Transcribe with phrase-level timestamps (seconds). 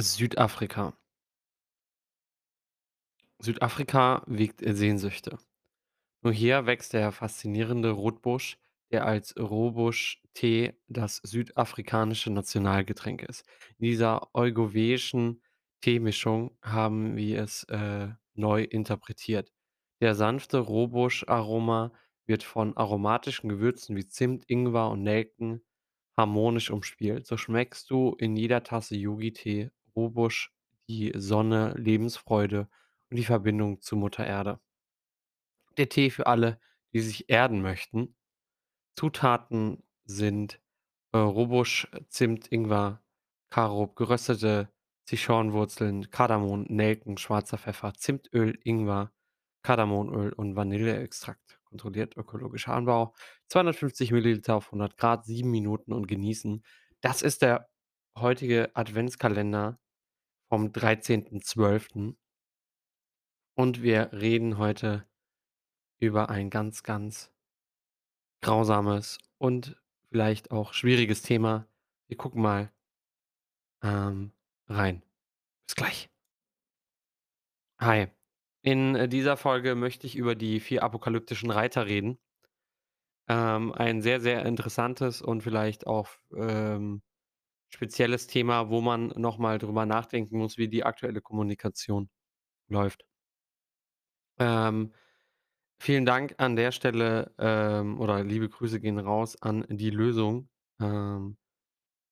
[0.00, 0.94] Südafrika.
[3.38, 5.38] Südafrika wiegt äh, Sehnsüchte.
[6.22, 8.58] Nur hier wächst der faszinierende Rotbusch,
[8.90, 13.46] der als Robusch-Tee das südafrikanische Nationalgetränk ist.
[13.78, 15.42] In dieser europäischen
[15.80, 19.52] Teemischung haben wir es äh, neu interpretiert.
[20.00, 21.92] Der sanfte Robusch-Aroma
[22.26, 25.62] wird von aromatischen Gewürzen wie Zimt, Ingwer und Nelken
[26.18, 27.26] harmonisch umspielt.
[27.26, 30.52] So schmeckst du in jeder Tasse Yogi-Tee Robusch
[30.88, 32.68] die Sonne, Lebensfreude
[33.10, 34.60] und die Verbindung zu Mutter Erde.
[35.76, 36.60] Der Tee für alle,
[36.92, 38.16] die sich erden möchten.
[38.96, 40.60] Zutaten sind,
[41.12, 43.02] äh, Robusch, Zimt, Ingwer,
[43.50, 44.68] Karob, geröstete
[45.08, 49.12] Sichuanwurzeln, Kardamom, Nelken, schwarzer Pfeffer, Zimtöl, Ingwer,
[49.62, 51.60] Kardamomöl und Vanilleextrakt.
[51.64, 53.14] Kontrolliert ökologischer Anbau.
[53.48, 56.64] 250 Milliliter auf 100 Grad, 7 Minuten und genießen.
[57.00, 57.68] Das ist der
[58.16, 59.79] heutige Adventskalender
[60.50, 62.16] vom 13.12.
[63.54, 65.06] Und wir reden heute
[66.00, 67.32] über ein ganz, ganz
[68.42, 71.68] grausames und vielleicht auch schwieriges Thema.
[72.08, 72.72] Wir gucken mal
[73.82, 74.32] ähm,
[74.66, 75.02] rein.
[75.66, 76.10] Bis gleich.
[77.78, 78.08] Hi.
[78.62, 82.18] In äh, dieser Folge möchte ich über die vier apokalyptischen Reiter reden.
[83.28, 87.02] Ähm, ein sehr, sehr interessantes und vielleicht auch ähm,
[87.70, 92.10] spezielles Thema, wo man nochmal drüber nachdenken muss, wie die aktuelle Kommunikation
[92.68, 93.04] läuft.
[94.38, 94.92] Ähm,
[95.78, 100.48] vielen Dank an der Stelle ähm, oder liebe Grüße gehen raus an die Lösung.
[100.80, 101.36] Ähm,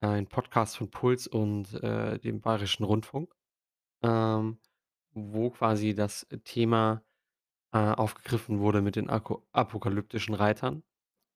[0.00, 3.34] ein Podcast von Puls und äh, dem Bayerischen Rundfunk,
[4.02, 4.58] ähm,
[5.12, 7.02] wo quasi das Thema
[7.72, 10.82] äh, aufgegriffen wurde mit den apokalyptischen Reitern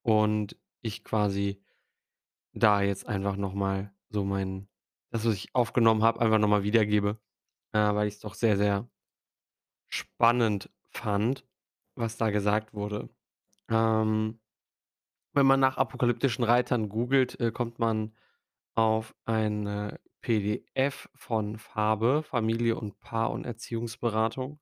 [0.03, 1.63] und ich quasi
[2.53, 4.67] da jetzt einfach noch mal so mein
[5.11, 7.19] das, was ich aufgenommen habe, einfach noch mal wiedergebe,
[7.73, 8.89] äh, weil ich's doch sehr, sehr
[9.89, 11.45] spannend fand,
[11.95, 13.09] was da gesagt wurde.
[13.69, 14.39] Ähm,
[15.33, 18.15] wenn man nach apokalyptischen Reitern googelt, äh, kommt man
[18.75, 24.59] auf eine PDF von Farbe, Familie und Paar und Erziehungsberatung,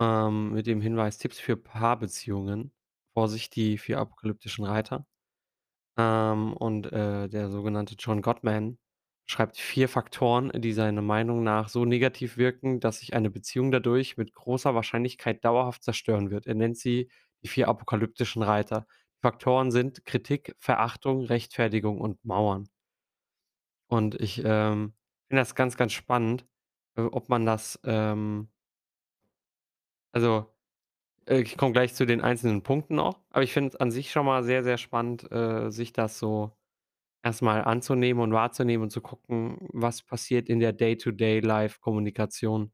[0.00, 2.72] ähm, mit dem Hinweis: „Tipps für Paarbeziehungen.
[3.14, 5.06] Vorsicht, die 4 apokalyptischen Reiter.“
[5.98, 8.78] Ähm, und, äh, der sogenannte John Gottman
[9.26, 14.16] schreibt 4 Faktoren, die seiner Meinung nach so negativ wirken, dass sich eine Beziehung dadurch
[14.16, 16.46] mit großer Wahrscheinlichkeit dauerhaft zerstören wird.
[16.46, 17.10] Er nennt sie
[17.42, 18.86] die 4 apokalyptischen Reiter.
[19.22, 22.68] Faktoren sind Kritik, Verachtung, Rechtfertigung und Mauern.
[23.88, 24.94] Und ich, ähm,
[25.28, 26.46] finde das ganz, ganz spannend,
[26.96, 28.50] äh, ob man das, ähm
[30.14, 30.52] also,
[31.30, 34.26] ich komme gleich zu den einzelnen Punkten noch, aber ich finde es an sich schon
[34.26, 36.52] mal sehr, sehr spannend, äh, sich das so
[37.24, 42.72] erst mal anzunehmen und wahrzunehmen und zu gucken, was passiert in der Day-to-Day-Life-Kommunikation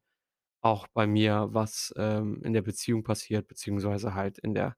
[0.61, 4.77] auch bei mir, was, ähm, in der Beziehung passiert, beziehungsweise halt in der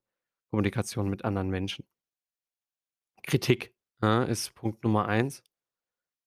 [0.51, 1.85] Kommunikation mit anderen Menschen.
[3.23, 5.43] Kritik, ne, ist Punkt Nummer 1,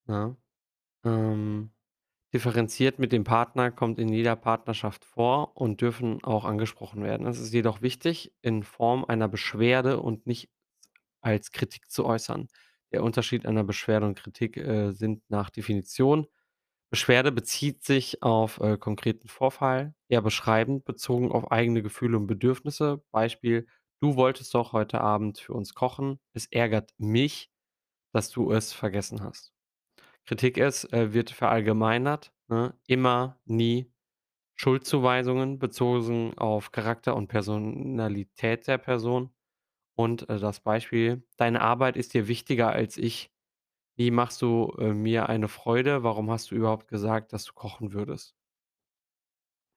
[0.07, 0.37] ne?
[1.05, 1.73] Ähm,
[2.35, 7.27] differenziert mit dem Partner kommt in jeder Partnerschaft vor und dürfen auch angesprochen werden.
[7.27, 10.51] Es ist jedoch wichtig, in Form einer Beschwerde und nicht
[11.21, 12.49] als Kritik zu äußern.
[12.93, 16.27] Der Unterschied einer Beschwerde und Kritik, äh, sind nach Definition
[16.91, 23.03] Beschwerde bezieht sich auf, äh, konkreten Vorfall, eher beschreibend, bezogen auf eigene Gefühle und Bedürfnisse.
[23.13, 23.67] Beispiel:
[24.01, 26.21] „Du wolltest doch heute Abend für uns kochen.
[26.35, 27.51] Es ärgert mich,
[28.13, 29.52] dass du es vergessen hast.“
[30.27, 32.75] Kritik ist, äh, wird verallgemeinert, ne?
[32.87, 33.91] Immer, nie.
[34.57, 39.31] Schuldzuweisungen bezogen auf Charakter und Personalität der Person
[39.97, 43.33] und, äh, das Beispiel: „Deine Arbeit ist dir wichtiger als ich.
[43.97, 46.05] Wie machst du, äh, mir eine Freude?
[46.05, 48.35] Warum hast du überhaupt gesagt, dass du kochen würdest?“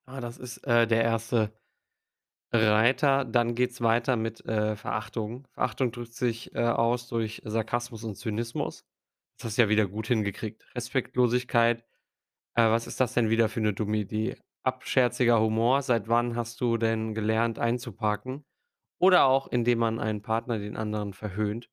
[0.07, 1.51] Ah, das ist, äh, der erste
[2.53, 3.25] Reiter.
[3.25, 5.47] Dann geht's weiter mit, äh, Verachtung.
[5.53, 8.85] Verachtung drückt sich, äh, aus durch Sarkasmus und Zynismus.
[9.39, 10.65] Das hast du ja wieder gut hingekriegt.
[10.75, 11.83] Respektlosigkeit:
[12.55, 16.61] „Äh, was ist das denn wieder für 'ne dumme Idee?“ Abscherziger Humor: „Seit wann hast
[16.61, 18.45] du denn gelernt einzuparken?“
[18.99, 21.69] Oder auch, indem man einen Partner den anderen verhöhnt: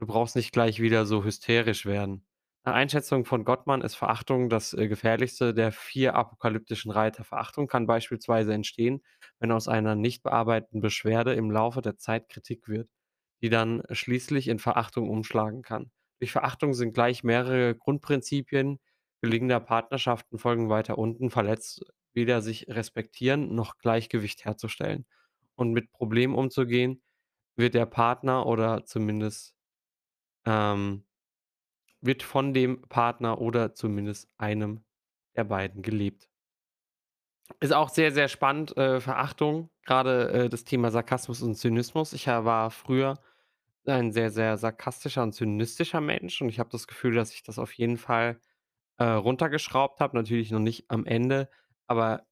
[0.00, 2.26] „Du brauchst nicht gleich wieder so hysterisch werden.“
[2.64, 7.24] Nach Einschätzung von Gottman ist Verachtung das, äh, gefährlichste der 4 apokalyptischen Reiter.
[7.24, 9.02] Verachtung kann beispielsweise entstehen,
[9.40, 12.90] wenn aus einer nicht bearbeiteten Beschwerde im Laufe der Zeit Kritik wird,
[13.42, 15.90] die dann schließlich in Verachtung umschlagen kann.
[16.22, 18.78] Durch Verachtung sind gleich mehrere Grundprinzipien
[19.22, 25.04] gelingender Partnerschaften folgen weiter unten verletzt, weder sich respektieren noch Gleichgewicht herzustellen.
[25.56, 27.02] Und mit Problemen umzugehen,
[27.56, 29.56] wird der Partner oder zumindest
[30.46, 31.02] ähm,
[32.00, 34.84] wird von dem Partner oder zumindest einem
[35.34, 36.28] der beiden gelebt.
[37.58, 42.12] Ist auch sehr, sehr spannend, äh, Verachtung, grade, äh, das Thema Sarkasmus und Zynismus.
[42.12, 43.18] Ich, ja, war früher
[43.86, 47.58] ein sehr, sehr sarkastischer und zynistischer Mensch und ich habe das Gefühl, dass ich das
[47.58, 48.40] auf jeden Fall,
[48.98, 51.50] äh, runtergeschraubt habe, natürlich noch nicht am Ende,
[51.88, 52.26] aber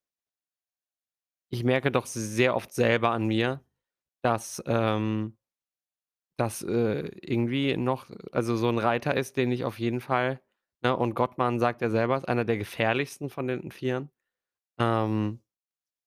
[1.49, 3.65] ich merke doch sehr oft selber an mir,
[4.23, 5.37] dass, ähm
[6.39, 10.41] das, äh, irgendwie noch also, so 'n Reiter ist, den ich auf jeden Fall
[10.83, 14.11] ne, und Gottman sagt ja selber, ist einer der gefährlichsten von den Vieren.
[14.81, 15.43] Ähm,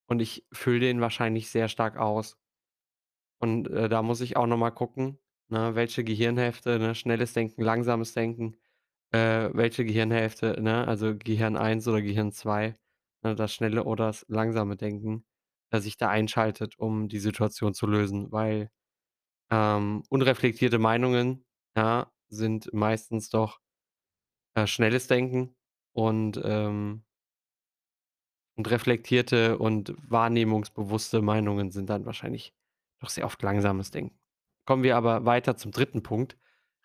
[0.08, 2.38] und ich fülle den wahrscheinlich sehr stark aus.
[3.40, 5.20] Und, äh, da muss ich auch noch mal gucken,
[5.54, 8.58] ne, welche Gehirnhälfte, ne, schnelles Denken, langsames Denken,
[9.14, 12.78] äh, welche Gehirnhälfte, ne, also Gehirn 1 oder Gehirn 2,
[13.24, 15.26] ne, das schnelle oder das langsame Denken,
[15.72, 18.72] das sich da einschaltet, um die Situation zu lösen, weil,
[19.52, 21.46] ähm, unreflektierte Meinungen,
[21.78, 23.60] ja, sind meistens doch,
[24.56, 25.56] äh, schnelles Denken
[25.94, 27.04] und, ähm
[28.58, 32.54] und reflektierte und wahrnehmungsbewusste Meinungen sind dann wahrscheinlich
[33.00, 34.23] doch sehr oft langsames Denken.
[34.66, 36.02] Kommen wir aber weiter zum 3.
[36.02, 36.38] Punkt,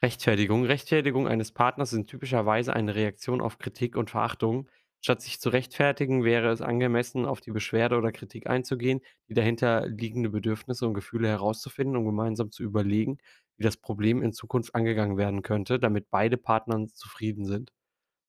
[0.03, 0.65] Rechtfertigung.
[0.65, 4.69] Rechtfertigung eines Partners sind typischerweise eine Reaktion auf Kritik und Verachtung.
[5.01, 10.31] Statt sich zu rechtfertigen, wäre es angemessen, auf die Beschwerde oder Kritik einzugehen, die dahinterliegende
[10.31, 13.19] Bedürfnisse und Gefühle herauszufinden und gemeinsam zu überlegen,
[13.57, 17.73] wie das Problem in Zukunft angegangen werden könnte, damit beide Partnern zufrieden sind,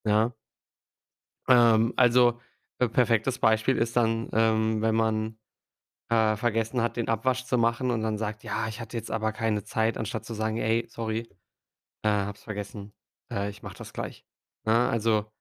[0.05, 0.33] ja?
[1.47, 2.39] Ähm, also,
[2.79, 5.37] äh, perfektes Beispiel ist dann, ähm, wenn man,
[6.09, 9.31] äh, vergessen hat, den Abwasch zu machen und dann sagt: „Ja, ich hatte jetzt aber
[9.33, 11.29] keine Zeit“, anstatt zu sagen: „Ey, sorry,
[12.03, 12.93] äh, habe es vergessen,
[13.31, 14.25] äh, ich mache das gleich.“
[14.65, 15.31] Ne, also,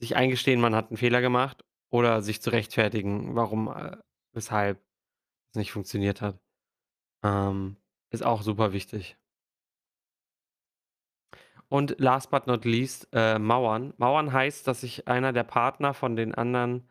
[0.00, 3.96] sich eingestehen, man hat 'n Fehler gemacht oder sich zu rechtfertigen, warum, äh
[4.34, 4.80] weshalb
[5.52, 6.40] es nicht funktioniert hat,
[7.24, 7.76] ähm,
[8.10, 9.16] ist auch super wichtig.
[11.72, 13.94] Und last but not least, äh, Mauern.
[13.96, 16.86] Mauern heißt, dass sich einer der Partner von den anderen,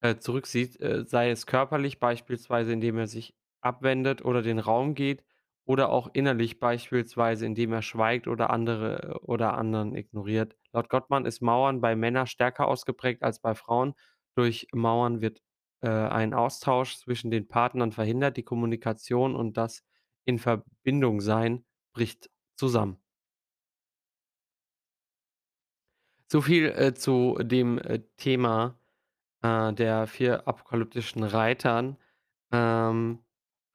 [0.00, 5.24] äh, äh, sei es körperlich, beispielsweise indem er sich abwendet oder den Raum geht
[5.64, 10.56] oder auch innerlich, beispielsweise indem er schweigt oder andere oder anderen ignoriert.
[10.72, 13.94] Laut Gottman ist Mauern bei Männern stärker ausgeprägt als bei Frauen.
[14.34, 15.42] Durch Mauern wird,
[15.80, 19.82] äh, ein Austausch zwischen den Partnern verhindert, die Kommunikation und das
[20.24, 21.64] In-Verbindung-Sein
[21.94, 22.98] bricht zusammen.
[26.28, 28.78] So viel, äh, zu dem, äh, Thema,
[29.42, 31.96] äh, der 4 apokalyptischen Reitern.
[32.52, 33.20] Ähm,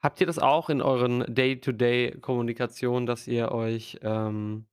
[0.01, 4.65] habt ihr das auch in euren Day-to-Day-Kommunikationen, dass ihr euch, ähm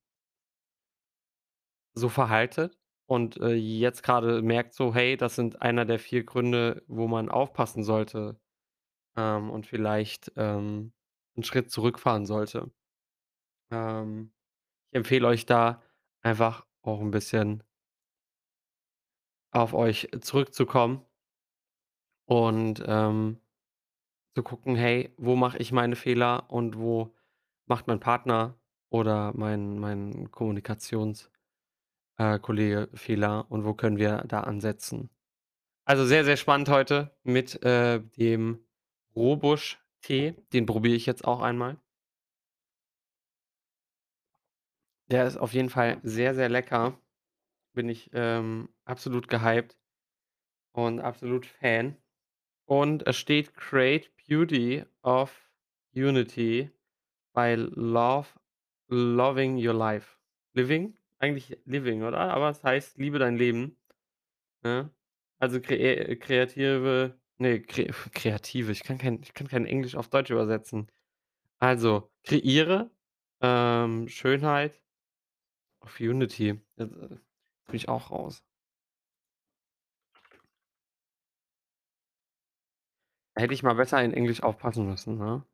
[1.96, 6.82] so verhaltet und, äh, jetzt grade merkt so: „Hey, das sind einer der 4 Gründe,
[6.86, 8.38] wo man aufpassen sollte,
[9.16, 10.92] ähm, und vielleicht, ähm,
[11.36, 12.70] 'n Schritt zurückfahren sollte?“
[13.72, 14.32] Ähm,
[14.92, 15.82] ich empfehle euch da
[16.22, 17.62] einfach auch 'n bisschen
[19.52, 21.04] auf euch zurückzukommen
[22.26, 23.38] und, ähm,
[24.34, 27.14] zu gucken: „Hey, wo mache ich meine Fehler und wo
[27.66, 28.58] macht mein Partner
[28.90, 31.30] oder mein mein Kommunikations
[32.18, 32.38] äh,
[32.94, 35.10] Fehler und wo können wir da ansetzen?“
[35.86, 38.60] Also, sehr, sehr spannend heute mit, äh, dem
[39.16, 40.36] Rohbusch-Tee.
[40.52, 41.78] Den probiere ich jetzt auch einmal.
[45.10, 46.98] Der ist auf jeden Fall sehr, sehr lecker.
[47.78, 49.78] Bin ich, ähm, absolut gehypt
[50.72, 51.96] und absolut Fan.
[52.66, 55.50] Und es steht „Create Beauty of
[55.94, 56.70] Unity
[57.34, 58.28] by Love
[58.90, 60.18] Loving Your Life.“
[60.54, 60.96] Living?
[61.20, 62.18] Eigentlich Living, oder?
[62.20, 63.78] Aber es heißt: „Liebe dein Leben“,
[64.64, 64.90] ne?
[65.40, 70.30] Also, kree kreative ne, kre kreative, ich kann kein ich kann kein Englisch auf Deutsch
[70.30, 70.88] übersetzen.
[71.60, 72.90] Also, kreiere,
[73.42, 74.80] ähm, Schönheit
[75.82, 76.60] of Unity.
[77.68, 78.42] Bin ich auch raus.
[83.36, 85.44] Hätte ich mal besser in Englisch aufpassen müssen, ne?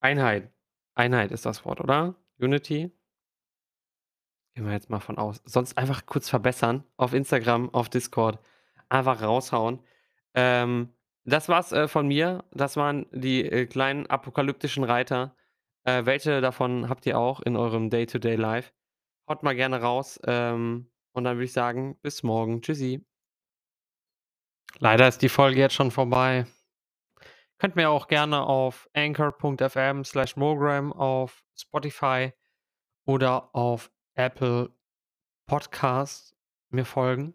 [0.00, 0.52] Einheit.
[0.94, 2.14] Einheit ist das Wort, oder?
[2.38, 2.90] Unity?
[4.54, 5.40] Gehen wir jetzt mal von aus.
[5.44, 8.38] Sonst einfach kurz verbessern auf Instagram, auf Discord,
[8.88, 9.80] einfach raushauen.
[10.34, 10.92] Ähm,
[11.24, 12.44] das war's, äh, von mir.
[12.50, 15.36] Das waren die, äh, kleinen apokalyptischen Reiter.
[15.84, 18.72] Äh, welche davon habt ihr auch in eurem Day-to-Day Life?
[19.30, 22.62] Haut mal gerne raus, ähm, und dann würde ich sagen, bis morgen.
[22.62, 23.06] Tschüssi.
[24.80, 26.46] Leider ist die Folge jetzt schon vorbei.
[27.58, 32.32] Könnt mir auch gerne auf Anchor.fm/Mogram auf Spotify
[33.04, 34.74] oder auf Apple
[35.46, 36.34] Podcasts
[36.70, 37.34] mir folgen.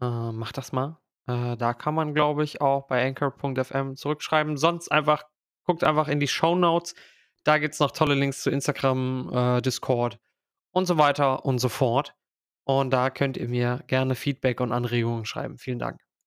[0.00, 0.98] Äh, macht das mal.
[1.28, 4.56] Äh, da kann man, glaube ich, auch bei Anchor.fm zurückschreiben.
[4.56, 5.22] Sonst einfach
[5.62, 6.96] guckt einfach in die Shownotes.
[7.44, 10.18] Da gibt's noch tolle Links zu Instagram, äh, Discord
[10.72, 12.14] und so weiter und so fort.
[12.64, 15.58] Und da könnt ihr mir gerne Feedback und Anregungen schreiben.
[15.58, 16.00] Vielen Dank.